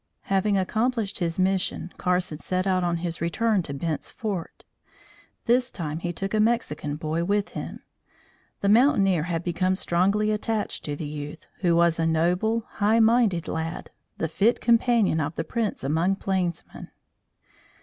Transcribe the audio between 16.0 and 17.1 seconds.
plainsmen.